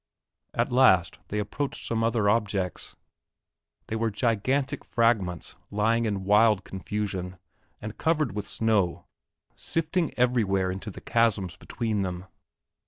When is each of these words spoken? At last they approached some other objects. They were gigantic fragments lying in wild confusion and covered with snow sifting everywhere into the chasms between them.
At 0.55 0.71
last 0.71 1.19
they 1.27 1.37
approached 1.37 1.85
some 1.85 2.03
other 2.03 2.27
objects. 2.27 2.95
They 3.85 3.95
were 3.95 4.09
gigantic 4.09 4.83
fragments 4.83 5.55
lying 5.69 6.05
in 6.05 6.23
wild 6.23 6.63
confusion 6.63 7.37
and 7.79 7.99
covered 7.99 8.35
with 8.35 8.47
snow 8.47 9.05
sifting 9.55 10.11
everywhere 10.17 10.71
into 10.71 10.89
the 10.89 11.01
chasms 11.01 11.55
between 11.55 12.01
them. 12.01 12.25